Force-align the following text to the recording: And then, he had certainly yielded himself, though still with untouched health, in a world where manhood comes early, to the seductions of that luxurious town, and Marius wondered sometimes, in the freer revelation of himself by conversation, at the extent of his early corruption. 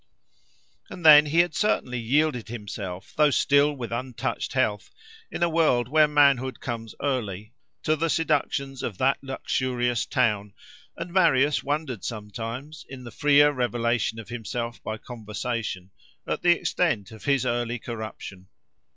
And 0.89 1.05
then, 1.05 1.27
he 1.27 1.41
had 1.41 1.53
certainly 1.53 1.99
yielded 1.99 2.47
himself, 2.47 3.13
though 3.15 3.29
still 3.29 3.71
with 3.75 3.91
untouched 3.91 4.53
health, 4.53 4.89
in 5.29 5.43
a 5.43 5.47
world 5.47 5.87
where 5.89 6.07
manhood 6.07 6.59
comes 6.59 6.95
early, 7.03 7.53
to 7.83 7.95
the 7.95 8.09
seductions 8.09 8.81
of 8.81 8.97
that 8.97 9.19
luxurious 9.21 10.07
town, 10.07 10.55
and 10.97 11.13
Marius 11.13 11.61
wondered 11.63 12.03
sometimes, 12.03 12.83
in 12.89 13.03
the 13.03 13.11
freer 13.11 13.51
revelation 13.53 14.17
of 14.17 14.29
himself 14.29 14.81
by 14.81 14.97
conversation, 14.97 15.91
at 16.25 16.41
the 16.41 16.49
extent 16.53 17.11
of 17.11 17.25
his 17.25 17.45
early 17.45 17.77
corruption. 17.77 18.47